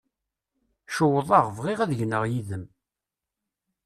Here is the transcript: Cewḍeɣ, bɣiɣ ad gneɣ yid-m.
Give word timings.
Cewḍeɣ, 0.95 1.45
bɣiɣ 1.57 1.79
ad 1.81 1.91
gneɣ 1.99 2.23
yid-m. 2.31 2.65